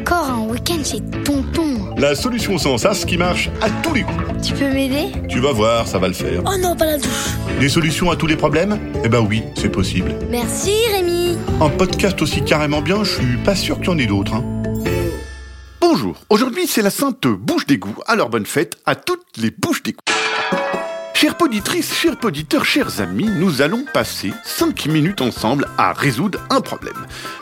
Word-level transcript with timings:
Encore 0.00 0.28
un 0.28 0.48
week-end 0.48 0.82
chez 0.84 1.00
Tonton. 1.24 1.94
La 1.96 2.16
solution 2.16 2.58
sans 2.58 2.78
sas 2.78 3.04
qui 3.04 3.16
marche 3.16 3.48
à 3.60 3.70
tous 3.70 3.94
les 3.94 4.02
coups. 4.02 4.18
Tu 4.44 4.54
peux 4.54 4.68
m'aider? 4.68 5.12
Tu 5.28 5.38
vas 5.38 5.52
voir, 5.52 5.86
ça 5.86 5.98
va 5.98 6.08
le 6.08 6.14
faire. 6.14 6.42
Oh 6.46 6.58
non, 6.60 6.74
pas 6.74 6.86
la 6.86 6.98
douche. 6.98 7.36
Des 7.60 7.68
solutions 7.68 8.10
à 8.10 8.16
tous 8.16 8.26
les 8.26 8.34
problèmes? 8.34 8.80
Eh 9.04 9.08
ben 9.08 9.20
oui, 9.20 9.44
c'est 9.54 9.68
possible. 9.68 10.16
Merci 10.30 10.72
Rémi. 10.92 11.38
Un 11.60 11.68
podcast 11.68 12.20
aussi 12.22 12.42
carrément 12.42 12.82
bien, 12.82 13.04
je 13.04 13.14
suis 13.14 13.36
pas 13.44 13.54
sûr 13.54 13.76
qu'il 13.76 13.86
y 13.86 13.90
en 13.90 13.98
ait 13.98 14.06
d'autres. 14.06 14.34
Hein. 14.34 14.44
Bonjour, 15.80 16.16
aujourd'hui 16.28 16.66
c'est 16.66 16.82
la 16.82 16.90
sainte 16.90 17.26
bouche 17.26 17.66
d'égout, 17.66 17.96
alors 18.06 18.30
bonne 18.30 18.46
fête 18.46 18.78
à 18.84 18.94
toutes 18.96 19.26
les 19.36 19.50
bouches 19.50 19.82
d'égout. 19.82 19.98
Chères 21.20 21.36
poditrices, 21.36 21.92
chers 21.92 22.16
poditeurs, 22.16 22.64
chers 22.64 23.02
amis, 23.02 23.28
nous 23.28 23.60
allons 23.60 23.84
passer 23.92 24.32
5 24.42 24.86
minutes 24.86 25.20
ensemble 25.20 25.68
à 25.76 25.92
résoudre 25.92 26.40
un 26.48 26.62
problème. 26.62 26.96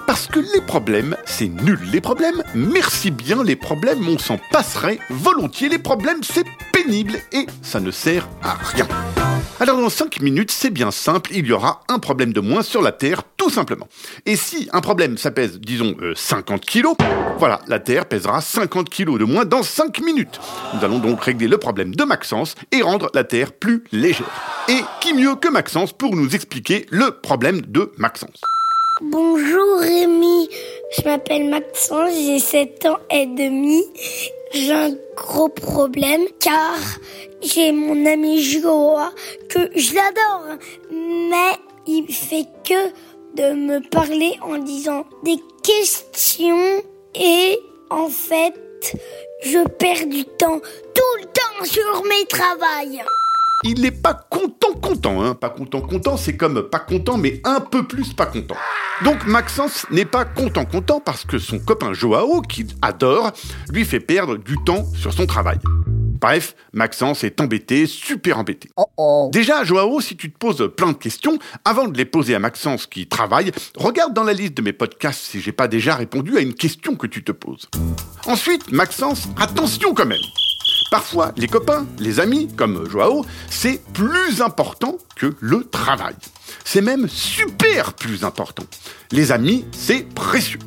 Parce 0.05 0.27
que 0.27 0.41
les 0.41 0.61
problèmes, 0.61 1.17
c'est 1.27 1.47
nul. 1.47 1.79
Les 1.93 2.01
problèmes, 2.01 2.43
merci 2.57 3.13
bien, 3.13 3.45
les 3.45 3.55
problèmes, 3.55 4.09
on 4.09 4.19
s'en 4.19 4.41
passerait 4.51 4.99
volontiers. 5.11 5.69
Les 5.69 5.79
problèmes, 5.79 6.25
c'est 6.25 6.47
pénible 6.73 7.21
et 7.31 7.47
ça 7.63 7.79
ne 7.79 7.93
sert 7.93 8.29
à 8.43 8.55
rien. 8.55 8.89
Alors 9.61 9.77
dans 9.77 9.89
5 9.89 10.21
minutes, 10.21 10.53
c'est 10.53 10.71
bien 10.71 10.93
simple, 10.93 11.33
il 11.35 11.45
y 11.45 11.53
aura 11.53 11.81
un 11.89 11.99
problème 11.99 12.33
de 12.33 12.39
moins 12.39 12.63
sur 12.63 12.81
la 12.81 12.93
Terre, 12.93 13.25
tout 13.37 13.51
simplement. 13.51 13.89
Et 14.25 14.37
si 14.37 14.69
un 14.73 14.81
problème, 14.81 15.19
ça 15.19 15.33
pèse, 15.33 15.59
disons, 15.59 15.97
50 16.15 16.65
kilos, 16.65 16.95
voilà, 17.39 17.61
la 17.67 17.81
Terre 17.81 18.07
pèsera 18.07 18.41
50 18.41 18.89
kilos 18.89 19.19
de 19.19 19.25
moins 19.25 19.45
dans 19.45 19.65
5 19.65 20.01
minutes. 20.01 20.39
Nous 20.75 20.85
allons 20.85 21.01
donc 21.01 21.21
régler 21.25 21.49
le 21.49 21.59
problème 21.59 21.93
de 21.93 22.05
Maxence 22.05 22.55
et 22.71 22.83
rendre 22.83 23.11
la 23.15 23.25
Terre 23.25 23.51
plus 23.51 23.83
légère. 23.91 24.31
Et 24.69 24.81
qui 25.01 25.13
mieux 25.13 25.35
que 25.35 25.49
Maxence 25.49 25.93
pour 25.93 26.15
nous 26.15 26.37
expliquer 26.37 26.87
le 26.91 27.11
problème 27.11 27.61
de 27.63 27.91
Maxence? 27.97 28.41
Bonjour 29.11 29.81
Rémi, 29.81 30.49
je 30.97 31.03
m'appelle 31.03 31.51
Maxence, 31.51 32.11
j'ai 32.15 32.39
7 32.39 32.87
ans 32.87 32.99
et 33.11 33.27
demi. 33.27 33.83
J'ai 34.53 34.73
un 34.73 34.93
gros 35.17 35.49
problème 35.49 36.23
car 36.41 36.79
j'ai 37.43 37.73
mon 37.73 38.07
ami 38.07 38.43
Joa 38.43 39.13
que 39.49 39.71
je 39.75 39.95
l'adore, 39.95 40.59
mais 40.91 41.53
il 41.87 42.07
fait 42.13 42.47
que 42.65 42.89
de 43.35 43.53
me 43.55 43.81
parler 43.91 44.39
en 44.43 44.59
disant 44.59 45.05
des 45.23 45.39
questions 45.63 46.83
et 47.15 47.59
en 47.91 48.09
fait 48.09 48.55
je 49.43 49.67
perds 49.69 50.07
du 50.07 50.25
temps 50.25 50.61
tout 50.95 51.19
le 51.21 51.25
temps 51.25 51.65
sur 51.65 52.05
mes 52.05 52.25
travails 52.27 53.03
il 53.65 53.81
n'est 53.81 53.91
pas 53.91 54.15
content 54.15 54.73
content, 54.81 55.23
hein. 55.23 55.35
Pas 55.35 55.51
content 55.51 55.81
content, 55.81 56.17
c'est 56.17 56.37
comme 56.37 56.63
pas 56.63 56.79
content, 56.79 57.19
mais 57.19 57.41
un 57.45 57.61
peu 57.61 57.87
plus 57.87 58.13
pas 58.13 58.27
content. 58.27 58.57
Donc 59.05 59.27
Maxence 59.27 59.87
n'est 59.91 60.05
pas 60.05 60.25
content 60.25 60.65
content 60.65 61.01
parce 61.01 61.25
que 61.25 61.39
son 61.39 61.59
copain 61.59 61.93
Joao, 61.93 62.43
qu'il 62.43 62.69
adore, 62.83 63.33
lui 63.73 63.85
fait 63.85 64.01
perdre 64.01 64.37
du 64.37 64.57
temps 64.65 64.85
sur 64.95 65.13
son 65.13 65.27
travail. 65.27 65.59
Bref, 66.21 66.57
Maxence 66.73 67.23
est 67.23 67.41
embêté, 67.41 67.87
super 67.87 68.39
embêté. 68.39 68.69
Oh 68.77 68.87
oh. 68.97 69.31
Déjà, 69.33 69.63
Joao, 69.63 70.01
si 70.01 70.17
tu 70.17 70.33
te 70.33 70.37
poses 70.37 70.69
plein 70.77 70.89
de 70.89 70.97
questions, 70.97 71.39
avant 71.65 71.87
de 71.87 71.97
les 71.97 72.05
poser 72.05 72.35
à 72.35 72.41
Maxence 72.41 72.87
qui 72.87 73.07
travaille, 73.07 73.53
regarde 73.77 74.15
dans 74.15 74.25
la 74.25 74.33
liste 74.33 74.55
de 74.55 74.63
mes 74.63 74.73
podcasts 74.73 75.21
si 75.21 75.41
j'ai 75.41 75.53
pas 75.53 75.69
déjà 75.69 75.95
répondu 75.95 76.37
à 76.37 76.41
une 76.41 76.55
question 76.55 76.97
que 76.97 77.07
tu 77.07 77.23
te 77.23 77.31
poses. 77.31 77.69
Ensuite, 78.27 78.73
Maxence, 78.73 79.29
attention 79.39 79.95
quand 79.95 80.07
même. 80.07 80.19
Parfois, 80.91 81.33
les 81.37 81.49
copains, 81.49 81.87
les 81.99 82.19
amis, 82.19 82.49
comme 82.57 82.89
Joao, 82.89 83.25
c'est 83.51 83.83
plus 83.93 84.41
important 84.41 84.97
que 85.17 85.35
le 85.41 85.65
travail. 85.65 86.15
C'est 86.65 86.81
même 86.81 87.09
super 87.09 87.93
plus 87.93 88.25
important. 88.25 88.65
Les 89.13 89.33
amis, 89.33 89.67
c'est 89.73 90.07
précieux. 90.15 90.59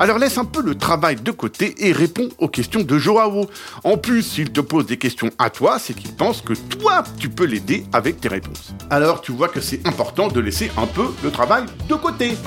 Alors 0.00 0.16
laisse 0.16 0.38
un 0.38 0.46
peu 0.46 0.62
le 0.62 0.76
travail 0.76 1.16
de 1.16 1.30
côté 1.30 1.74
et 1.76 1.92
réponds 1.92 2.30
aux 2.38 2.48
questions 2.48 2.80
de 2.80 2.96
Joao. 2.96 3.50
En 3.84 3.98
plus, 3.98 4.22
s'il 4.22 4.50
te 4.50 4.62
pose 4.62 4.86
des 4.86 4.96
questions 4.96 5.28
à 5.38 5.50
toi, 5.50 5.78
c'est 5.78 5.92
qu'il 5.92 6.10
pense 6.14 6.40
que 6.40 6.54
toi, 6.54 7.04
tu 7.18 7.28
peux 7.28 7.44
l'aider 7.44 7.84
avec 7.92 8.18
tes 8.18 8.28
réponses. 8.28 8.72
Alors 8.88 9.20
tu 9.20 9.30
vois 9.30 9.48
que 9.48 9.60
c'est 9.60 9.86
important 9.86 10.28
de 10.28 10.40
laisser 10.40 10.70
un 10.78 10.86
peu 10.86 11.08
le 11.22 11.30
travail 11.30 11.64
de 11.86 11.94
côté. 11.96 12.38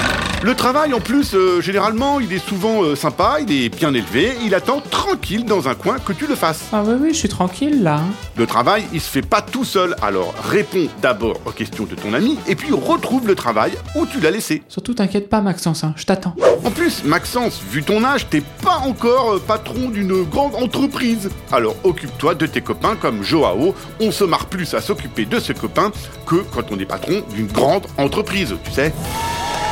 Le 0.42 0.56
travail, 0.56 0.96
en 0.96 1.00
plus, 1.00 1.36
euh, 1.36 1.62
généralement, 1.62 2.20
il 2.20 2.34
est 2.34 2.44
souvent 2.44 2.84
euh, 2.84 2.96
sympa, 2.96 3.38
il 3.40 3.52
est 3.52 3.70
bien 3.70 3.94
élevé, 3.94 4.34
il 4.44 4.56
attend 4.56 4.82
tranquille 4.82 5.46
dans 5.46 5.70
un 5.70 5.76
coin 5.76 6.00
que 6.00 6.12
tu 6.12 6.26
le 6.26 6.36
fasses. 6.36 6.64
Ah 6.74 6.84
oui, 6.84 6.96
oui, 7.00 7.10
je 7.14 7.20
suis 7.20 7.30
tranquille 7.30 7.84
là. 7.84 8.02
Le 8.36 8.48
travail, 8.48 8.84
il 8.94 9.00
se 9.00 9.10
fait 9.10 9.22
pas 9.22 9.44
tout 9.44 9.64
seul, 9.64 9.96
alors 10.02 10.34
réponds 10.44 10.88
d'abord 11.04 11.40
aux 11.46 11.52
questions 11.52 11.86
de 11.86 11.94
ton 11.94 12.16
ami 12.16 12.40
et 12.48 12.56
puis 12.56 12.74
retrouve 12.74 13.28
le 13.28 13.36
travail 13.36 13.74
où 13.96 14.08
tu 14.08 14.20
l'as 14.20 14.32
laissé. 14.32 14.64
Surtout 14.70 14.96
t'inquiète 14.96 15.30
pas 15.30 15.40
Maxence, 15.40 15.84
hein, 15.84 15.94
je 15.96 16.06
t'attends. 16.06 16.36
En 16.66 16.72
plus, 16.72 17.04
Maxence, 17.04 17.43
vu 17.50 17.84
ton 17.84 18.04
âge, 18.04 18.28
t'es 18.30 18.42
pas 18.62 18.78
encore 18.78 19.34
euh, 19.34 19.40
patron 19.40 19.90
d'une 19.90 20.24
grande 20.24 20.56
entreprise. 20.56 21.30
Alors 21.52 21.76
occupe-toi 21.84 22.36
de 22.36 22.46
tes 22.46 22.62
copains 22.62 22.96
comme 22.96 23.24
Joao, 23.24 23.76
on 24.00 24.12
se 24.12 24.24
marre 24.24 24.46
plus 24.46 24.74
à 24.74 24.82
s'occuper 24.82 25.26
de 25.26 25.40
ses 25.40 25.54
copains 25.54 25.92
que 26.26 26.38
quand 26.54 26.72
on 26.72 26.80
est 26.80 26.86
patron 26.86 27.24
d'une 27.34 27.48
grande 27.48 27.86
entreprise, 27.98 28.56
tu 28.64 28.72
sais. 28.72 28.94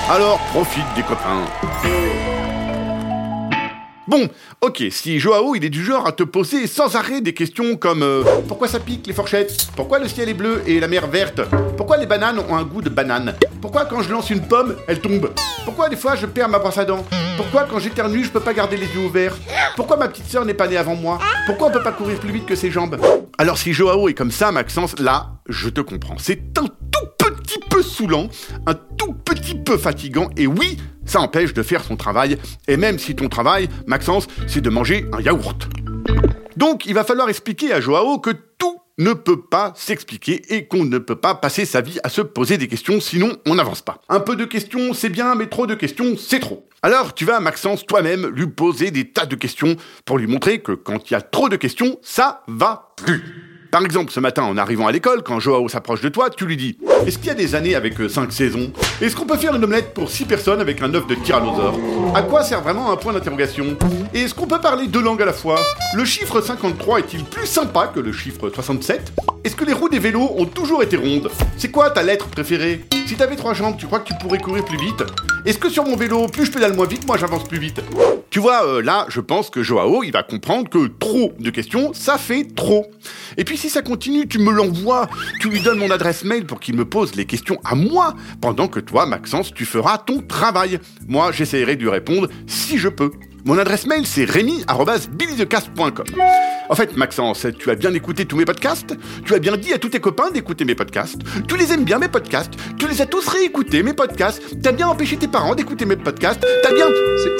Alors 0.10 0.40
profite 0.52 0.86
des 0.96 1.04
copains. 1.04 1.46
Bon, 4.08 4.28
ok, 4.60 4.84
si 4.92 5.20
Joao 5.20 5.56
il 5.56 5.64
est 5.64 5.70
du 5.70 5.86
genre 5.86 6.06
à 6.06 6.12
te 6.12 6.24
poser 6.24 6.68
sans 6.68 6.96
arrêt 6.96 7.22
des 7.22 7.34
questions 7.34 7.78
comme 7.78 8.04
euh, 8.04 8.24
pourquoi 8.48 8.68
ça 8.68 8.80
pique 8.80 9.08
les 9.08 9.14
fourchettes? 9.14 9.68
Pourquoi 9.76 10.00
le 10.00 10.08
ciel 10.08 10.28
est 10.28 10.34
bleu 10.34 10.62
et 10.68 10.80
la 10.80 10.88
mer 10.88 11.08
verte? 11.08 11.42
Pourquoi 11.78 11.98
les 11.98 12.08
bananes 12.08 12.40
ont 12.40 12.56
un 12.56 12.64
goût 12.64 12.82
de 12.82 12.90
banane? 12.90 13.36
Pourquoi 13.62 13.86
quand 13.86 14.02
je 14.02 14.10
lance 14.10 14.32
une 14.32 14.42
pomme, 14.42 14.76
elle 14.88 15.00
tombe 15.00 15.32
Pourquoi 15.66 15.88
des 15.88 15.96
fois 15.96 16.16
je 16.16 16.26
perds 16.26 16.50
ma 16.50 16.58
brosse 16.58 16.80
à 16.80 16.86
dents 16.86 17.06
Pourquoi 17.38 17.68
quand 17.70 17.78
j'éternue 17.78 18.24
je 18.24 18.32
peux 18.32 18.40
pas 18.40 18.54
garder 18.54 18.76
les 18.76 18.88
yeux 18.88 19.06
ouverts 19.06 19.38
Pourquoi 19.76 19.98
ma 19.98 20.08
petite 20.08 20.26
sœur 20.26 20.46
n'est 20.46 20.56
pas 20.56 20.68
née 20.68 20.78
avant 20.78 20.96
moi 20.96 21.20
Pourquoi 21.46 21.68
on 21.68 21.72
peut 21.72 21.84
pas 21.84 21.92
courir 21.92 22.20
plus 22.20 22.32
vite 22.32 22.48
que 22.48 22.56
ses 22.56 22.72
jambes 22.72 22.98
Alors 23.38 23.60
si 23.60 23.72
Joao 23.72 24.10
est 24.10 24.16
comme 24.16 24.32
ça, 24.32 24.52
Maxence, 24.52 24.98
là, 24.98 25.28
je 25.48 25.70
te 25.70 25.80
comprends. 25.82 26.18
C'est 26.18 26.58
un 26.58 26.66
tout 26.66 27.08
petit 27.18 27.60
peu 27.70 27.84
saoulant, 27.84 28.30
un 28.66 28.74
tout 28.74 29.14
petit 29.14 29.56
peu 29.56 29.78
fatigant, 29.78 30.30
et 30.38 30.48
oui, 30.48 30.78
ça 31.06 31.22
empêche 31.22 31.54
de 31.54 31.62
faire 31.62 31.84
son 31.84 31.96
travail, 31.96 32.40
et 32.68 32.78
même 32.78 32.98
si 32.98 33.16
ton 33.16 33.30
travail, 33.30 33.70
Maxence, 33.86 34.28
c'est 34.48 34.62
de 34.62 34.70
manger 34.72 35.06
un 35.14 35.22
yaourt. 35.22 35.68
Donc 36.58 36.86
il 36.86 36.94
va 36.94 37.04
falloir 37.04 37.30
expliquer 37.30 37.74
à 37.74 37.80
Joao 37.80 38.20
que 38.20 38.32
ne 38.98 39.14
peut 39.14 39.42
pas 39.42 39.74
s'expliquer 39.76 40.42
et 40.50 40.68
qu'on 40.68 40.86
ne 40.86 40.98
peut 40.98 41.16
pas 41.16 41.36
passer 41.36 41.66
sa 41.66 41.82
vie 41.82 42.00
à 42.04 42.10
se 42.10 42.22
poser 42.22 42.58
des 42.58 42.68
questions, 42.68 43.00
sinon 43.00 43.38
on 43.46 43.56
n'avance 43.56 43.82
pas. 43.82 44.02
Un 44.10 44.20
peu 44.20 44.36
de 44.36 44.46
questions, 44.46 44.94
c'est 44.94 45.10
bien, 45.10 45.36
mais 45.36 45.48
trop 45.48 45.68
de 45.68 45.76
questions, 45.76 46.18
c'est 46.18 46.40
trop. 46.40 46.68
Alors 46.82 47.14
tu 47.14 47.26
vas, 47.26 47.40
Maxence, 47.40 47.86
toi-même 47.86 48.28
lui 48.28 48.48
poser 48.48 48.92
des 48.92 49.10
tas 49.10 49.26
de 49.26 49.36
questions 49.36 49.76
pour 50.06 50.18
lui 50.18 50.28
montrer 50.28 50.60
que 50.60 50.72
quand 50.72 51.10
il 51.10 51.14
y 51.14 51.18
a 51.18 51.22
trop 51.22 51.50
de 51.50 51.56
questions, 51.56 52.00
ça 52.02 52.44
va 52.48 52.94
plus. 52.96 53.51
Par 53.72 53.86
exemple, 53.86 54.12
ce 54.12 54.20
matin, 54.20 54.44
en 54.44 54.58
arrivant 54.58 54.88
à 54.88 54.92
l'école, 54.92 55.24
quand 55.24 55.40
Joao 55.40 55.70
s'approche 55.70 56.02
de 56.02 56.10
toi, 56.10 56.30
tu 56.30 56.46
lui 56.46 56.58
dis 56.58 56.78
Est-ce 57.08 57.18
qu'il 57.18 57.28
y 57.28 57.30
a 57.30 57.36
des 57.36 57.56
années 57.56 57.74
avec 57.74 57.94
5 58.10 58.30
saisons? 58.34 58.70
Est-ce 59.02 59.16
qu'on 59.16 59.26
peut 59.26 59.38
faire 59.38 59.56
une 59.56 59.64
omelette 59.64 59.94
pour 59.94 60.10
6 60.10 60.26
personnes 60.26 60.60
avec 60.60 60.82
un 60.82 60.94
œuf 60.94 61.08
de 61.08 61.16
tyrannosaure? 61.16 61.80
À 62.14 62.22
quoi 62.22 62.44
sert 62.44 62.62
vraiment 62.62 62.92
un 62.92 62.98
point 62.98 63.14
d'interrogation? 63.14 63.78
Et 64.14 64.24
est-ce 64.24 64.36
qu'on 64.36 64.46
peut 64.46 64.60
parler 64.60 64.88
deux 64.88 65.02
langues 65.02 65.22
à 65.22 65.26
la 65.26 65.32
fois? 65.32 65.58
Le 65.94 66.04
chiffre 66.04 66.42
53 66.42 67.00
est-il 67.00 67.24
plus 67.24 67.46
sympa 67.48 67.88
que 67.88 68.02
le 68.02 68.12
chiffre 68.12 68.50
67 68.50 69.14
Est-ce 69.46 69.56
que 69.56 69.64
les 69.64 69.74
roues 69.74 69.88
des 69.88 70.00
vélos 70.00 70.34
ont 70.38 70.46
toujours 70.46 70.84
été 70.84 70.98
rondes? 70.98 71.32
C'est 71.56 71.72
quoi 71.72 71.92
ta 71.92 72.04
lettre 72.04 72.28
préférée? 72.28 72.82
Si 73.08 73.16
t'avais 73.16 73.38
trois 73.38 73.54
jambes, 73.54 73.78
tu 73.78 73.86
crois 73.86 74.02
que 74.02 74.10
tu 74.10 74.16
pourrais 74.20 74.40
courir 74.40 74.66
plus 74.66 74.78
vite? 74.78 75.02
Est-ce 75.46 75.58
que 75.58 75.70
sur 75.70 75.86
mon 75.86 75.96
vélo, 75.96 76.28
plus 76.28 76.46
je 76.46 76.52
pédale 76.52 76.76
moins 76.76 76.88
vite, 76.88 77.08
moi 77.08 77.16
j'avance 77.16 77.48
plus 77.48 77.60
vite? 77.60 77.82
Tu 78.32 78.40
vois, 78.40 78.66
euh, 78.66 78.82
là, 78.82 79.06
je 79.10 79.20
pense 79.20 79.50
que 79.50 79.62
Joao, 79.62 80.04
il 80.04 80.12
va 80.14 80.24
comprendre 80.24 80.70
que 80.70 80.88
trop 80.88 81.34
de 81.38 81.50
questions, 81.50 81.94
ça 81.94 82.18
fait 82.18 82.46
trop. 82.56 82.90
Et 83.36 83.44
puis 83.44 83.58
si 83.58 83.70
ça 83.70 83.82
continue, 83.82 84.26
tu 84.26 84.40
me 84.40 84.52
l'envoies, 84.54 85.10
tu 85.42 85.50
lui 85.50 85.60
donnes 85.60 85.80
mon 85.80 85.92
adresse 85.92 86.24
mail 86.24 86.46
pour 86.46 86.62
qu'il 86.62 86.78
me 86.78 86.86
pose 86.86 87.14
les 87.16 87.26
questions 87.26 87.60
à 87.66 87.76
moi, 87.76 88.16
pendant 88.40 88.70
que 88.70 88.80
toi, 88.80 89.06
Maxence, 89.06 89.54
tu 89.54 89.66
feras 89.66 89.98
ton 89.98 90.22
travail. 90.22 90.80
Moi, 91.10 91.34
j'essaierai 91.34 91.76
de 91.76 91.82
lui 91.82 91.90
répondre 91.90 92.30
si 92.48 92.78
je 92.78 92.88
peux. 92.88 93.12
Mon 93.44 93.58
adresse 93.58 93.88
mail, 93.88 94.06
c'est 94.06 94.24
rémi.billythecast.com. 94.24 96.06
En 96.70 96.76
fait, 96.76 96.96
Maxence, 96.96 97.48
tu 97.58 97.70
as 97.70 97.76
bien 97.76 97.94
écouté 97.94 98.26
tous 98.26 98.38
mes 98.38 98.46
podcasts 98.46 98.96
Tu 99.26 99.34
as 99.34 99.40
bien 99.40 99.58
dit 99.58 99.74
à 99.74 99.78
tous 99.78 99.90
tes 99.90 100.00
copains 100.00 100.30
d'écouter 100.32 100.64
mes 100.64 100.76
podcasts 100.76 101.20
Tu 101.48 101.58
les 101.58 101.74
aimes 101.74 101.84
bien, 101.84 102.00
mes 102.00 102.08
podcasts 102.08 102.54
Tu 102.82 102.88
les 102.88 103.00
as 103.00 103.06
tous 103.06 103.28
réécoutés, 103.28 103.84
mes 103.84 103.94
podcasts 103.94 104.42
T'as 104.60 104.72
bien 104.72 104.88
empêché 104.88 105.16
tes 105.16 105.28
parents 105.28 105.54
d'écouter 105.54 105.86
mes 105.86 105.98
podcasts 105.98 106.44
T'as 106.64 106.74
bien... 106.74 106.88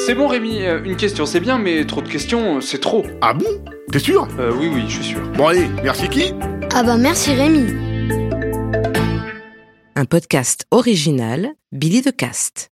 C'est 0.06 0.14
bon, 0.14 0.28
Rémi, 0.28 0.64
euh, 0.64 0.84
une 0.84 0.96
question, 0.96 1.26
c'est 1.26 1.40
bien, 1.40 1.58
mais 1.58 1.84
trop 1.86 2.04
de 2.04 2.08
questions, 2.08 2.58
euh, 2.58 2.62
c'est 2.62 2.78
trop. 2.78 3.04
Ah 3.22 3.34
bon? 3.34 3.48
T'es 3.92 3.98
sûr? 3.98 4.28
Euh, 4.38 4.52
oui, 4.56 4.70
oui, 4.72 4.84
je 4.88 5.02
suis 5.02 5.04
sûr. 5.04 5.22
Bon 5.36 5.48
allez, 5.48 5.68
merci 5.84 6.08
qui? 6.10 6.32
Ah 6.76 6.84
bah 6.84 6.96
merci 6.96 7.34
Rémi. 7.34 7.74
Un 9.96 10.06
podcast 10.06 10.68
original, 10.70 11.50
Billy 11.72 12.04
de 12.04 12.12
Cast. 12.12 12.70